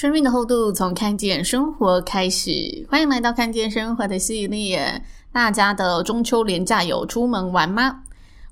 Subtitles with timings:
[0.00, 5.02] 生命的厚度从看见生活开始，欢迎来到看见生活的系列。
[5.32, 8.04] 大家的中秋连假有出门玩吗？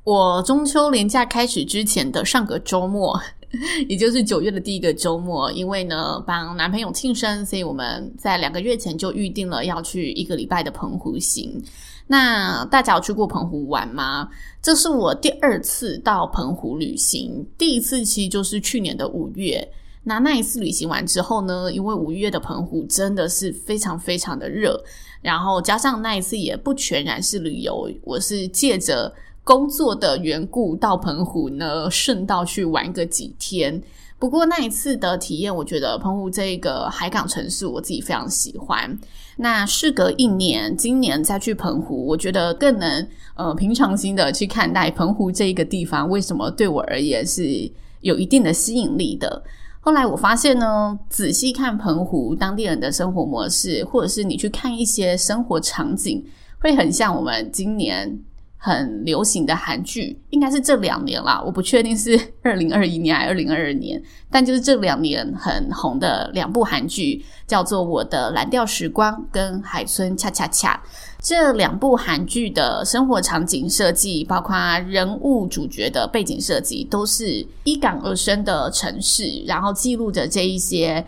[0.02, 3.16] 我中秋连假开始之前的上个周末，
[3.88, 11.62] 也就是九月的第一个周末，因为呢帮男朋友庆生，所以我们在两个月前就预定了要去一个礼拜的澎湖行。
[12.08, 14.28] 那大家有去过澎湖玩吗？
[14.60, 19.64] 这是我第二次到澎湖旅行，第一次其实就是去年的五月。
[20.09, 24.81] 那那一次旅行完之后呢，因为五月的澎湖真的是非常非常的热，
[25.21, 29.12] 然后加上那一次也不全然是旅游，我是借着
[29.43, 33.83] 工作的缘故到澎湖呢，顺道去玩个几天。
[34.17, 38.97] 不过那一次的体验，我觉得澎湖这个海港城市我自己非常喜欢。
[39.39, 47.69] 那事隔一年，今年再去澎湖，我觉得更能呃平常心的去看待澎湖这一个地方，为什么对我而言是
[48.03, 49.43] 有一定的吸引力的。
[49.87, 56.27] 后来我发现呢，仔细看澎湖当地人的生活模式，或者是你去看一些生活场景，
[56.59, 58.19] 会很像我们今年
[58.56, 70.83] 很流行的韩剧，应该是这两年啦，我不确定是 二零二一年还是二零二二年，但就是这两年很红的两部韩剧，叫做《我的蓝调时光》跟《海村恰恰恰》。
[71.22, 81.05] 这两部韩剧的生活场景设计，包括人物主角的背景设计，都是依港而生的城市，然后记录着这一些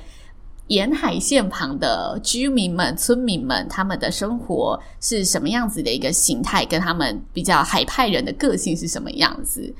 [0.67, 9.73] 沿海线旁的居民们、村民们他们的生活是什么样子的一个形态，跟他们比较海派人的个性是什么样子。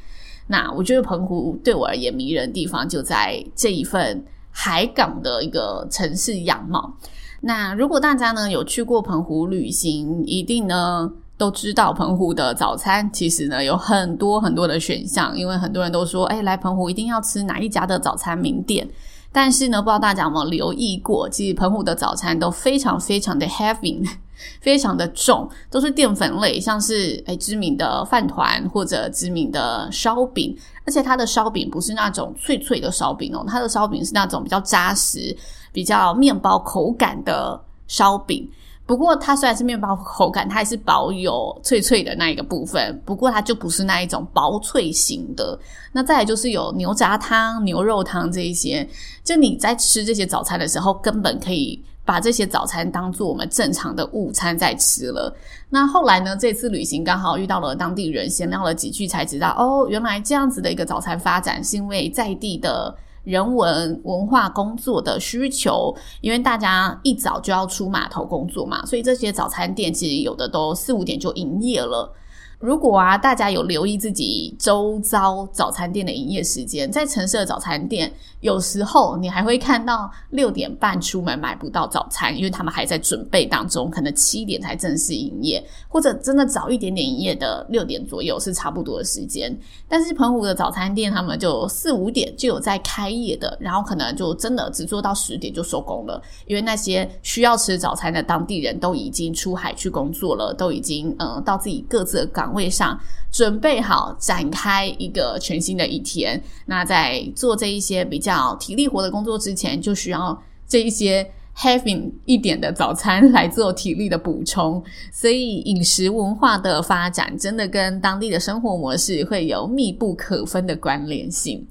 [0.47, 6.97] 那我觉得澎湖对我而言迷人的地方就在这一份海港的一个城市样貌。
[7.41, 18.89] 那如果大家呢有去过澎湖旅行，一定呢都知道澎湖的早餐其实呢有很多很多的选项，因为很多人都说，哎，来澎湖一定要吃哪一家的早餐名店。
[19.31, 24.03] 但是呢，不知道大家有没有留意过，其实澎湖的早餐都非常非常的 heavy，
[24.61, 30.57] 非常的重，都是淀粉类，像是哎知名的饭团或者知名的烧饼，
[30.87, 35.37] 而且它的烧饼不是那种脆脆的烧饼哦，它的烧饼是那种比较扎实。
[35.73, 38.49] 比较面包口感的烧饼，
[38.87, 43.01] 不过它虽然是面包口感，它还是保有脆脆的那一个部分。
[43.05, 45.59] 不过它就不是那一种薄脆型的。
[45.93, 48.89] 那再来就是有牛杂汤、牛肉汤这一些，
[49.23, 55.35] 就你在吃这些早餐的时候，根本可以把这些早餐当做我们正常的午餐在吃了。
[55.69, 62.97] 那后来呢，这次旅行刚好遇到了当地人，闲聊了几句，才知道哦，原来这样子的一个早餐发展是因为在地的。
[63.29, 72.11] 人文文化工作的需求，因为大家一早就要出码头工作嘛，所以这些早餐店其实有的都四五点就营业了。
[72.59, 89.57] 如果啊，大家有留意自己周遭早餐店的营业时间，在城市的早餐店，有时候你还会看到六点半出门买不到早餐，因为他们还在准备当中，可能七点才正式营业，或者真的早一点点营业的六点左右是差不多的时间。
[89.89, 102.49] 但是澎湖的早餐店，他们就四五点就有在开业的，然后可能就真的只做到十点就收工了，因为那些需要吃早餐的当地人都已经出海去工作了，都已经嗯到自己各自的岗。
[102.49, 102.99] 位上
[103.39, 106.43] 准备好展开一个全新的一天。
[106.67, 111.25] 那在做这一些比较体力活的工作之前，就需要这一些
[111.57, 114.83] heavy 一点的早餐来做体力的补充。
[115.13, 121.65] 所以饮食文化的发展真的跟当地的生活模式会有密不可分的关联性。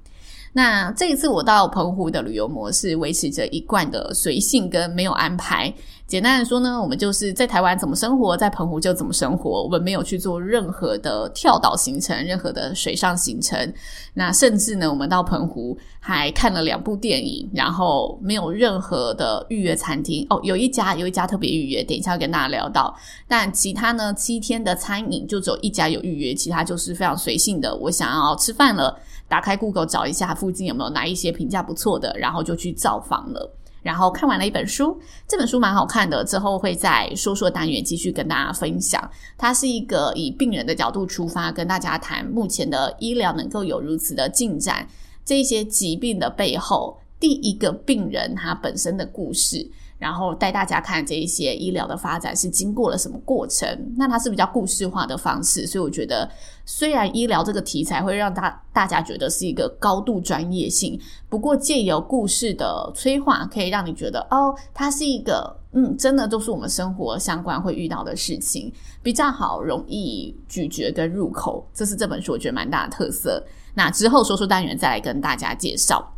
[0.58, 5.72] 那这一次我到澎湖的旅游模式维持着一贯的随性跟没有安排。
[6.08, 9.62] 简单的说呢，我们就是在台湾怎么生活，在澎湖就怎么生活。
[9.62, 13.72] 我们没有去做任何的跳岛行程，任何的水上行程。
[14.16, 20.26] 那甚至呢，我们到澎湖还看了两部电影，然后没有任何的预约餐厅。
[20.32, 22.98] 哦，有一家有一家特别预约，等一下跟大家聊到。
[23.28, 27.76] 但其他呢，七天的餐饮就只有一家有预约，其他就是非常随性的。
[27.76, 33.54] 我想要吃饭了，打开 Google 找一下附近有没有哪一些评价不错的，然后就去造访了。
[33.84, 39.10] 然后看完了一本书，这本书蛮好看的，之后会在说说单元继续跟大家分享。
[39.38, 44.86] 它是一个以病人的角度出发，跟大家谈目前的医疗能够有如此的进展，
[45.24, 49.66] 这些疾病的背后，第一个病人他本身的故事。
[50.00, 53.68] 然后带大家看这一些医疗的发展是经过了什么过程，
[53.98, 56.30] 那它是比较故事化的方式，所以我觉得
[56.66, 61.00] 虽然医疗这个题材会让大大家觉得是一个高度专业性，
[61.30, 68.72] 不过借由故事的催化，可以让你觉得哦，它是一个嗯，真的都是我们生活相关会遇到的事情，
[69.02, 73.44] 比较好容易咀嚼跟入口，这是这本书我觉得蛮大的特色。
[73.74, 76.14] 那之后说出单元再来跟大家介绍。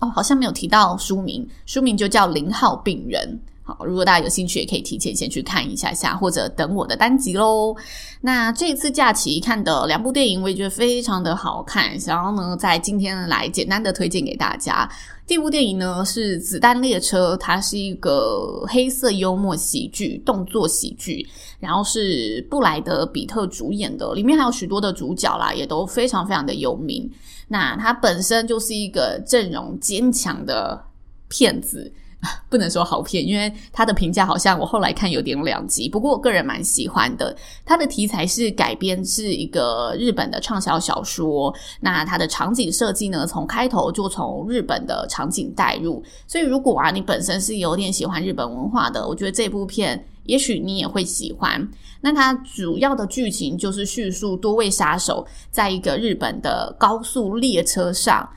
[0.00, 3.40] 哦，好像没有提到书名，书名就叫《零号病人》。
[3.84, 7.76] 如果大家有兴趣，也可以提前先去看一下下，或者等我的单集喽。
[8.20, 14.90] 那这次假期看的两部电影，我也觉得非常的好看，想要呢，在今天来简单的推荐给大家。
[15.26, 21.24] 第一部电影呢是《子弹列车》，它是一个黑色幽默喜剧、动作喜剧，
[21.60, 27.08] 然后是布莱德彼特主演的，里面还有许多的主角啦，也都非常非常的有名。
[27.46, 30.84] 那他本身就是一个阵容坚强的
[31.28, 31.92] 骗子，
[32.50, 35.88] 不能说好骗，因为他的评价好像我后来看有点两极。
[35.88, 37.34] 不过我个人蛮喜欢的。
[37.64, 46.02] 他的题材是改编自一个日本的畅销小说，那它的场景设计呢，从开头就从日本的场景带入。
[46.26, 51.66] 所以如果啊，你本身是有点喜欢日本文化的，我觉得这部片也许你也会喜欢。
[52.02, 58.28] 那它主要的剧情就是叙述多位杀手在一个日本的高速列车上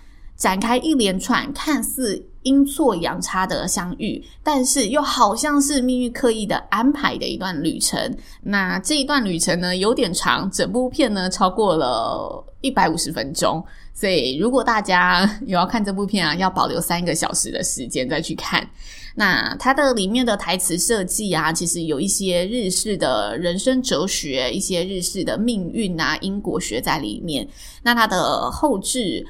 [0.44, 8.14] 展开一连串看似阴错阳差的相遇，但是又好像是命运刻意的安排的一段旅程。
[8.42, 13.64] 那这一段旅程呢，有点长，整部片呢超过了一百五十分钟。
[13.94, 18.70] 所以如果大家有要看这部片啊，要保留三个小时的时间再去看。
[19.16, 27.48] 那它的里面的台词设计啊，其实有一些日式的人生哲学，一些日式的命运啊、因果学在里面。
[27.82, 29.26] 那它的后置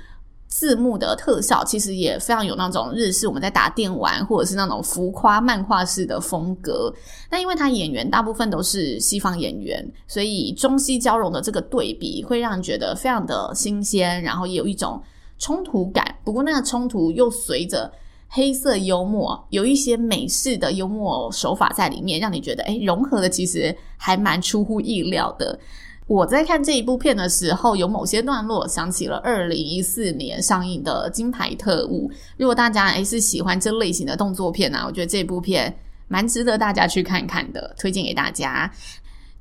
[0.53, 6.93] 字幕的特效，其实也非常有那种日式我们在打电玩或者是那种浮夸漫画式的风格。
[7.31, 15.01] 那因为它演员大部分都是西方演员，所以中西交融的这个对比，会让人觉得非常的新鲜，然后也有一种
[15.39, 16.05] 冲突感。
[16.23, 17.91] 不过那个冲突又随着
[18.27, 25.59] 黑色幽默，有一些美式的幽默手法在里面，让你觉得诶，融合的其实还蛮出乎意料的。
[26.07, 32.09] 我在看这一部片的时候，有某些段落想起了二零一四年上映的《金牌特务》。
[32.37, 35.73] 如果大家诶是喜欢这类型的动作片啊，我觉得这部片
[36.07, 38.71] 蛮值得大家去看看的，推荐给大家。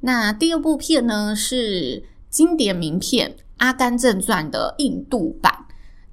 [0.00, 5.52] 那第二部片呢，是经典名片《阿甘正传》的印度版。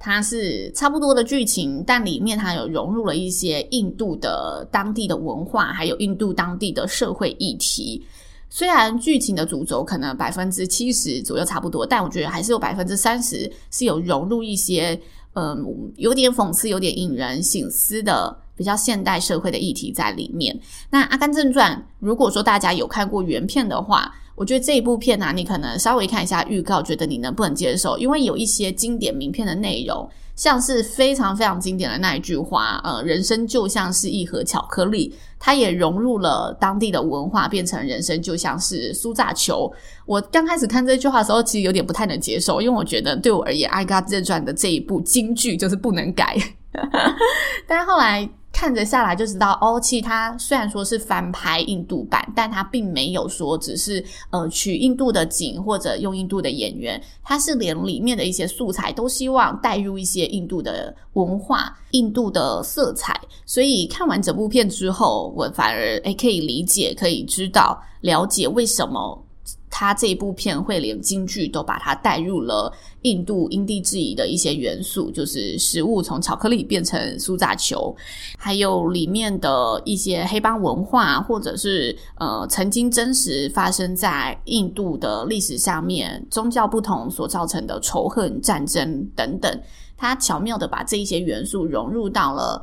[0.02, 8.02] 它是差不多的剧情，但里面它有融入了一些印度的当地的文化，还有印度当地的社会议题。
[8.50, 15.00] 虽然剧情的主轴可能百分之七十左右差不多，但我觉得还是有百分之三十是有融入一些，
[15.34, 15.64] 嗯，
[15.96, 20.60] 有点讽刺、有点引人省思的比较现代社会的议题在里面。
[20.90, 27.98] 那《阿甘正传》，如果说大家有看过原片的话，我觉得这一部片呢、啊，你可能稍微看一下预告，觉得你能不能接受？
[27.98, 39.72] 因为有一些经典名片的内容，像是非常非常经典的那一句话，呃，人生就像是一盒巧克力，它也融入了当地的文化，变成人生就像是苏炸球。
[40.06, 46.38] 我刚开始看这句话的时候，其实有点不太能接受，因为我觉得对我而言，《I Got》自传》的这一部京剧就是不能改。
[47.66, 48.30] 但是后来。
[48.60, 63.18] 看着下来就知道，哦，其实它虽然说是翻拍印度版，但它并没有说只是呃取印度的景或者用印度的演员，它是连里面的一些素材都希望带入一些印度的文化、印度的色彩。
[63.46, 69.24] 所以看完整部片之后，我反而诶可以理解、可以知道、了解为什么。
[69.70, 72.72] 他这一部片会连京剧都把它带入了
[73.04, 77.96] 印度因地制宜的一些元素，就是食物从巧克力变成苏打球，
[78.38, 89.62] 还有里面的一些黑帮文化，或者是呃曾经真实发生在印度的历史上面宗教不同所造成的仇恨、战争等等，
[89.96, 92.62] 他巧妙的把这一些元素融入到了。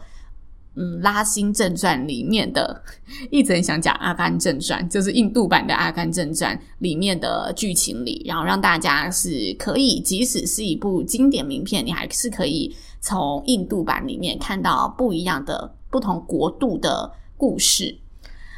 [0.78, 2.82] 嗯，拉辛正传里面的，
[3.30, 17.96] 一直很想讲阿甘正传，就是印度版的阿甘正传里面的剧情里，然后让大家是可以，即使是一部经典名片，你还是可以从印度版里面看到不一样的不同国度的故事。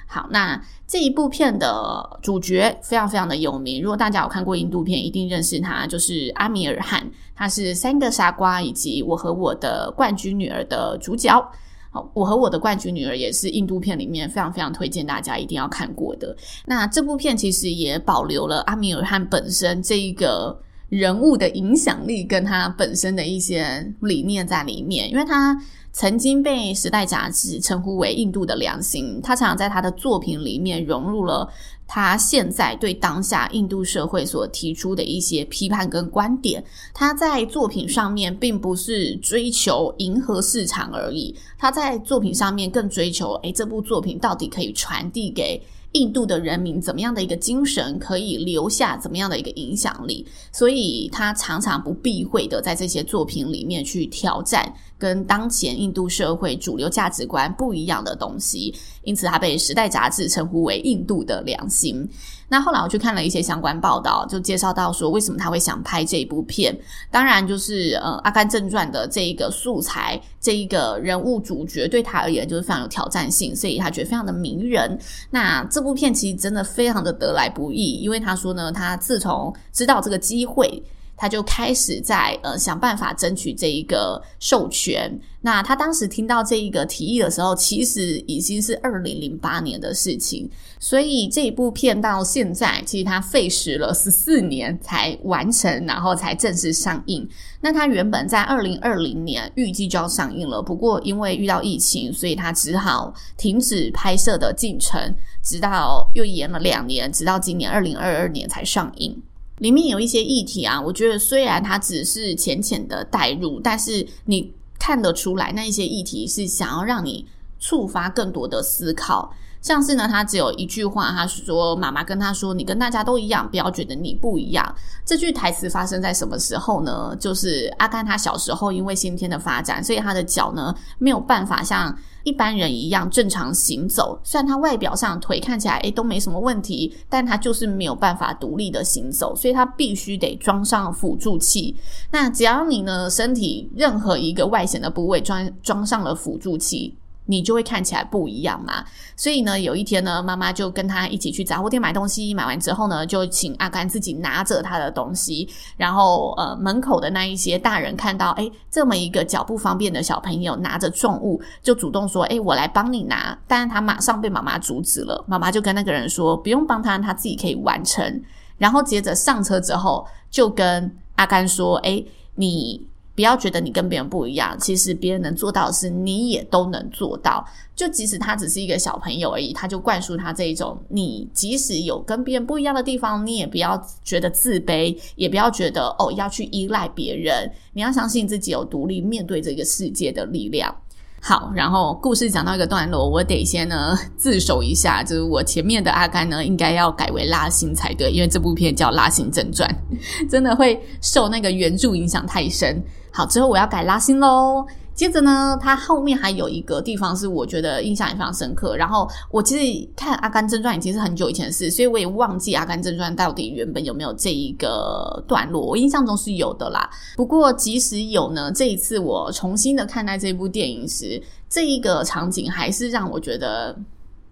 [0.08, 11.48] 好，那这一部片的主角非常非常的有名，如果大家有看过印度片，一定认识他，就是阿米尔汗，他是《三个傻瓜》以及《我和我的冠军女儿》的主角。
[11.90, 16.36] 好，我和我的冠军女儿也是印度片里面非常非常推荐大家一定要看过的。
[16.66, 25.56] 那这部片其实也保留了阿米尔汗本身这一个人物的影响力，跟他本身的一些理念在里面，因为他
[25.92, 31.48] 曾经被《时代》杂志称呼为印度的良心，他常常在他的作品里面融入了。
[31.88, 45.60] 他现在对当下印度社会所提出的一些批判跟观点，他在作品上面并不是追求迎合市场而已，他在作品上面更追求，诶，这部作品到底可以传递给
[45.92, 58.74] 印度的人民怎么样的一个精神，可以留下怎么样的一个影响力，所以他常常不避讳的在这些作品里面去挑战跟当前印度社会主流价值观不一样的东西，
[59.04, 62.06] 因此他被《时代》杂志称呼为印度的良心。
[62.50, 66.74] 那后来我去看了一些相关报道，就介绍到说为什么他会想拍这一部片。
[67.10, 74.98] 当然就是呃《阿甘正传》的这一个素材，这一个人物主角对他而言就是非常有挑战性，所以他觉得非常的迷人。
[75.30, 80.82] 那这部片其实真的非常的得来不易，因为他说呢，他自从知道这个机会。
[81.18, 85.20] 他就开始在呃想办法争取这一个授权。
[85.40, 90.48] 那他当时听到这一个提议的时候，其实已经是二零零八年的事情。
[90.80, 97.28] 所以这一部片到现在，其实他费时了十四年才完成，然后才正式上映。
[97.60, 105.00] 那他原本在二零二零年预计就要上映了，不过因为遇到疫情，所以他只好停止拍摄的进程，
[105.42, 109.20] 直到又延了两年，直到今年二零二二年才上映。
[109.58, 117.26] 里面有一些议题啊，我觉得虽然它只是浅浅的带入，但是你看得出来，那一些议题是想要让你
[117.58, 119.34] 触发更多的思考。
[119.60, 124.74] 像是呢，他只有一句话，他说：“妈妈跟他说，你跟大家都一样，不要觉得你不一样。”
[125.04, 127.16] 这句台词发生在什么时候呢？
[127.18, 134.18] 就是阿甘他小时候因为先天的发展，所以他的脚呢没有办法像一般人一样正常行走。
[134.22, 141.74] 虽然他外表上腿看起来诶都没什么问题，但他就是没有办法独立的行走，所以他必须得装上辅助器。
[142.10, 146.96] 那只要你呢身体任何一个外显的部位装装上了辅助器。
[147.30, 148.82] 你就会看起来不一样嘛，
[149.14, 168.22] 所以呢，有一天呢，妈妈就跟他一起去杂货店买东西，买完之后呢，就请阿甘自己拿着他的东西，然后呃，门口的那一些大人看到，诶，这么一个脚不方便的小朋友拿着重物，就主动说，诶，我来帮你拿，但是他马上被妈妈阻止了，妈妈就跟那个人说，不用帮他，他自己可以完成，
[168.56, 172.06] 然后接着上车之后，就跟阿甘说，诶，
[172.36, 172.88] 你。
[173.18, 177.44] 不要觉得你跟别人不一样，其实别人能做到的事，你也都能做到。
[177.74, 187.50] 就即使他只是一个小朋友而已，他就灌输他这一种：你即使有跟别人不一样的地方，你也不要觉得自卑，也不要觉得哦要去依赖别人。
[187.72, 190.72] 你要相信自己有独立面对这个世界的力量。
[191.20, 199.68] 好，然后故事讲到一个段落，我得先呢自首一下，就是我前面的阿甘呢应该要改为拉辛才对，因为这部片叫《拉辛正传》，
[200.30, 202.82] 真的会受那个原著影响太深。
[203.10, 204.64] 好，之后我要改拉辛喽。
[204.98, 208.76] 接着呢，它后面还有一个地方是我觉得印象也非常深刻。
[208.76, 215.64] 然后我其实看《阿甘正传》已经是很久以前的事，所以我也忘记《阿甘正传》到底原本有没有这一个段落。
[215.64, 216.90] 我印象中是有的啦。
[217.14, 223.76] 不过即使有呢，这一次我重新的看待这部电影时，这一个场景还是让我觉得。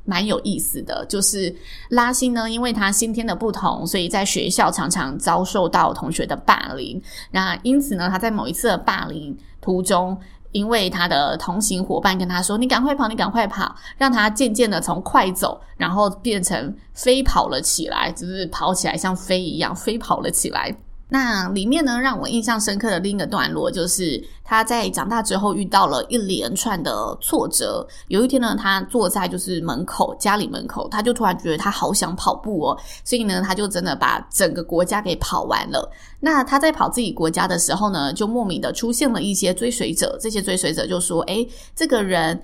[0.08, 1.52] 蛮有意思的，就是
[1.88, 7.02] 拉辛呢，因为他先天的不同，所以在学校常常遭受到同学的霸凌。
[7.32, 10.16] 那因此呢，他在某一次的霸凌途中，
[10.52, 20.74] 因为他的同行伙伴跟他说：“你赶快跑，你赶快跑！”让他渐渐的从快走，然后变成飞跑了起来，就是跑起来像飞一样飞跑了起来。
[21.08, 27.86] 那里面呢，让我印象深刻的另一个段落，就是他在长大之后遇到了一连串的挫折。
[28.08, 35.88] 有一天呢，他坐在就是门口，家里门口，他就突然觉得他好想跑步哦，所以呢，他就真的把整个国家给跑完了。
[36.18, 42.42] 那他在跑自己国家的时候呢，就莫名的出现了一些追随者，这些追随者就说：“诶，这个人。”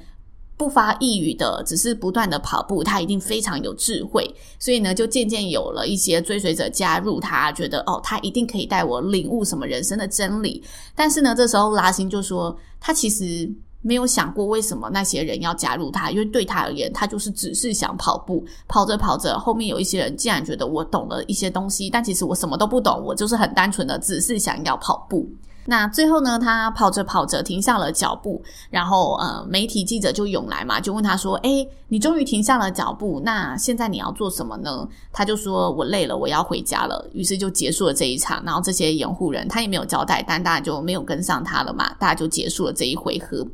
[0.62, 10.62] 不发一语的，只是不断的跑步，他一定非常有智慧，所以呢，就渐渐有了一些追随者加入他，觉得哦，他一定可以带我领悟什么人生的真理。
[10.94, 13.50] 但是呢，这时候拉辛就说，他其实
[13.80, 25.28] 没有想过为什么那些人要加入他，因为对他而言，他就是只是想跑步，跑着跑着，后面有一些人竟然觉得我懂了一些东西，但其实我什么都不懂，我就是很单纯的只是想要跑步。
[25.66, 38.42] 那最后呢，他跑着跑着停下了脚步，然后呃，媒体记者就涌来嘛，就问他说：“诶，你终于停下了脚步，那现在你要做什么呢？”他就说：“我累了，我要回家了。”于是就结束了这一场。
[38.44, 43.46] 然后这些掩护人他也没有交代，但大家就没有跟上他了嘛，大家就结束了这一回合。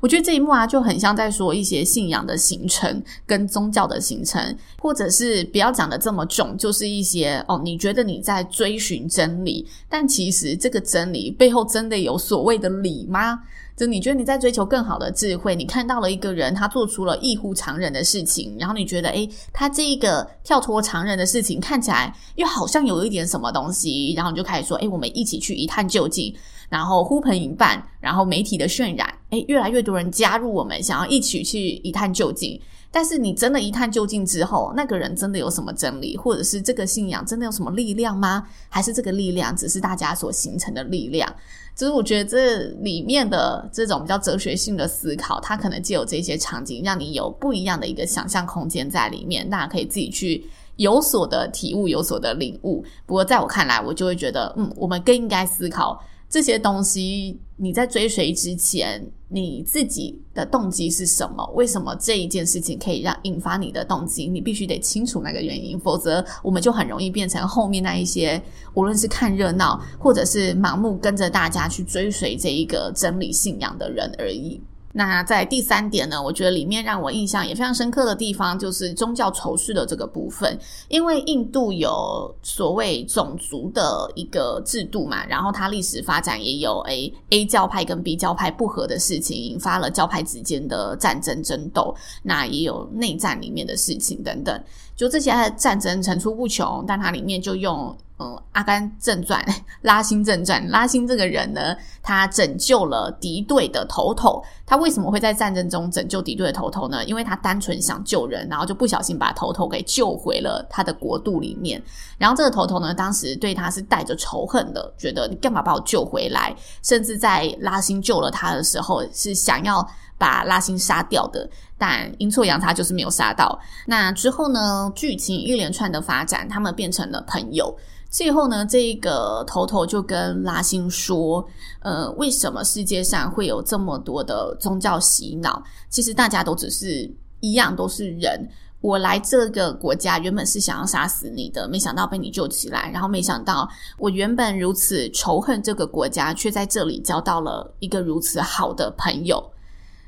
[0.00, 13.40] 我觉得这一幕啊，就很像在说一些信仰的形成跟宗教的形成，或者是不要讲的这么重，就是一些哦，你觉得你在追寻真理，但其实这个真理背后后真的有所谓的理吗？
[13.76, 26.34] 就你觉得你在追求更好的智慧，你看到了一个人他做出了异乎常人的事情，然后你觉得诶，他这一个跳脱常人的事情看起来又好像有一点什么东西，然后你就开始说，诶，我们一起去一探究竟。
[26.70, 32.60] 然后呼朋引伴，然后媒体的渲染，诶，越来越多人加入我们，想要一起去一探究竟。
[32.94, 38.46] 但是你真的一探究竟之后，那个人真的有什么真理，或者是这个信仰真的有什么力量吗？
[38.68, 41.28] 还是这个力量只是大家所形成的力量？
[41.74, 50.46] 就是我觉得这里面的这种比较哲学性的思考，它可能借有这些场景，让你有不一样的一个想象空间在里面，大家可以自己去
[50.76, 52.84] 有所的体悟，有所的领悟。
[53.06, 56.00] 不过在我看来，我就会觉得，嗯，我们更应该思考。
[56.34, 61.48] 这些东西你在追随之前，你自己的动机是什么？
[61.54, 64.26] 为什么这一件事情可以让引发你的动机？
[64.26, 68.42] 你必须得清楚那个原因，否则我们就很容易变成后面那一些，
[68.74, 74.60] 无论是看热闹，或者是盲目跟着大家去追随这一个真理信仰的人而已。
[74.96, 80.56] 那在第三点呢，我觉得里面让我印象也非常深刻的地方，就是宗教仇视的这个部分。
[80.88, 91.92] 因为印度有所谓种族的一个制度嘛，然后它历史发展也有 A A 教派跟 B 教派不合的事情，引发了教派之间的战争争斗。
[92.22, 94.62] 那也有内战里面的事情等等，
[94.96, 97.96] 就这些战争层出不穷，但它里面就用。
[98.16, 99.42] 嗯，《阿甘正传》
[99.82, 104.40] 拉辛正传，拉辛这个人呢，他拯救了敌对的头头。
[104.64, 107.04] 他为什么会在战争中拯救敌对的头头呢？
[107.06, 111.82] 因为他单纯想救人，然后就不小心把头头给救回了他的国度里面。
[112.16, 116.54] 然后这个头头呢，当时对他是带着仇恨的，觉得你干嘛把我救回来？
[116.84, 119.84] 甚至在拉辛救了他的时候，是想要
[120.18, 121.48] 把拉辛杀掉的。
[121.76, 123.58] 但阴错阳差就是没有杀到。
[123.86, 127.76] 那之后呢，剧情一连串的发展，他们变成了朋友。
[128.08, 131.44] 最后呢，这个头头就跟拉辛说
[131.82, 135.60] ：“呃，为什么世界上会有这么多的宗教洗脑？
[135.90, 138.48] 其实大家都只是一样，都是人。
[138.80, 142.88] 我来这个国家原本是想要杀死你的，没想到被你救起来。
[142.92, 149.44] 然后没想到我原本如此仇恨这个国家，却在这里交到了一个如此好的朋友。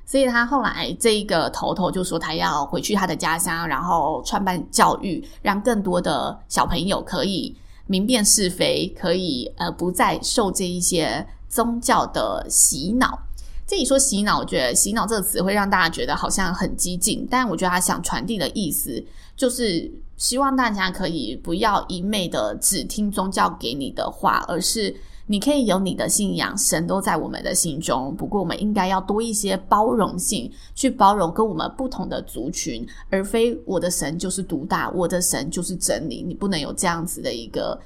[0.07, 7.55] 所以他后来这一个头头就说，他要回去他的家乡，然后创办教育，让更多的小朋友可以。”
[7.89, 13.17] 明辨是非，可以呃不再受这一些宗教的洗脑。
[13.65, 19.01] 这里说洗脑，我觉得洗脑这个词会让大家觉得好像很激进，但我觉得他想传递的意思
[19.37, 24.95] 就是希望大家可以不要一昧的只听宗教给你的话，而是。
[25.29, 28.15] 你可以有你的信仰，神都在我们的心中。
[28.17, 36.23] 不过，我们应该要多一些包容性，去包容跟我们不同的族群，而非我的神就是独大，我的神就是真理。
[36.23, 37.77] 你不能有这样子的一个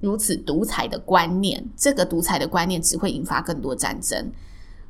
[0.00, 4.30] 如此独裁的观念，这个独裁的观念只会引发更多战争。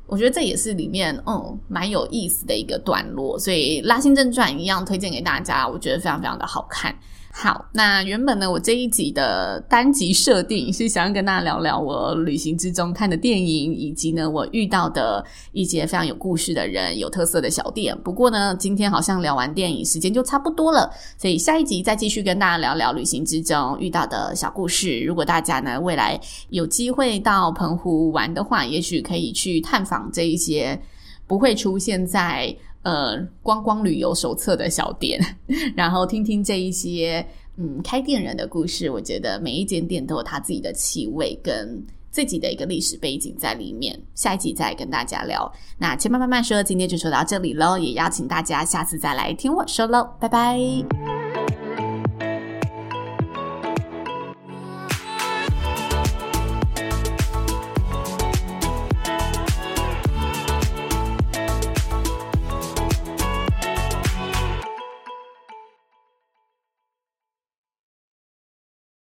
[0.07, 6.95] 我觉得这也是里面嗯蛮有意思的一个段落，所以《拉辛正传》一样推荐给大家，我觉得非常非常的好看。
[7.33, 17.97] 好，那原本呢，我这一集的单集设定是想要跟大家聊聊我旅行之中看的电影，以及呢我遇到的一些非常有故事的人、有特色的小店。
[18.03, 24.99] 不过呢，今天好像聊完电影时间就差不多了，所以下一集再继续跟大家聊聊旅行之中遇到的小故事。
[24.99, 30.79] 如果大家呢未来有机会到澎湖玩的话，也许可以去探访这一些
[31.25, 32.55] 不会出现在。
[32.83, 35.19] 呃，观光旅游手册的小店，
[35.77, 37.25] 然后听听这一些
[37.57, 38.89] 嗯开店人的故事。
[38.89, 43.97] 我觉得每一间店都有他自己的气味跟自己的一个历史背景在里面。
[44.15, 45.51] 下一集再跟大家聊。
[45.77, 51.30] 那千嫚慢慢说，今天就说到这里喽，也邀请大家下次再来听我说喽，拜拜。